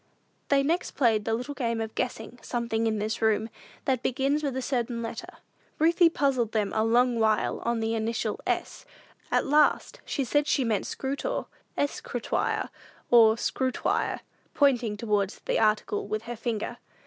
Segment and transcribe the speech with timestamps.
[0.47, 3.49] They next played the little game of guessing "something in this room,"
[3.85, 5.31] that begins with a certain letter.
[5.77, 8.83] Ruthie puzzled them a long while on the initial S.
[9.29, 11.45] At last she said she meant "scrutau"
[11.77, 12.69] (escritoire
[13.11, 14.21] or scrutoire),
[14.55, 16.77] pointing towards the article with her finger.